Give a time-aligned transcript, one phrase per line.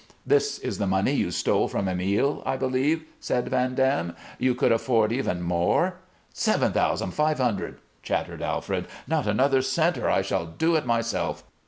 [0.25, 4.15] "This is the money you stole from Emile, I believe," said Van Dam.
[4.39, 5.97] "You could afford even more"
[6.49, 8.87] "Seven thousand five hundred!" chattered Alfred.
[9.07, 11.43] "Not another cent, or I shall do it myself."